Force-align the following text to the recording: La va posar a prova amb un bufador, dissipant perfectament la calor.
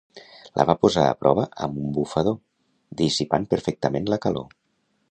La 0.59 0.63
va 0.69 0.75
posar 0.85 1.03
a 1.09 1.17
prova 1.25 1.45
amb 1.67 1.77
un 1.83 1.93
bufador, 1.99 2.39
dissipant 3.05 3.47
perfectament 3.55 4.15
la 4.15 4.21
calor. 4.27 4.53